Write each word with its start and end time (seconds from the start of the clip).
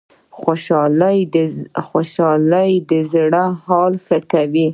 خوشحالي 1.89 2.71
د 2.89 2.91
زړه 3.11 3.43
حال 3.63 3.93
ښه 4.05 4.17
کوي 4.31 4.67